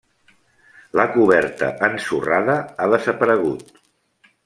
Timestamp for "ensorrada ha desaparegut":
1.89-3.71